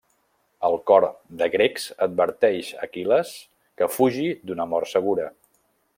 [0.69, 1.05] El cor
[1.41, 3.35] de grecs adverteix Aquil·les
[3.83, 5.29] que fugi d’una mort segura.